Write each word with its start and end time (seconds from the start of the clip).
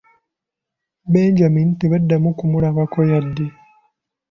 Benjamin 1.13 1.69
tebaddamu 1.79 2.29
kumulabako 2.39 2.99
yadde. 3.09 3.45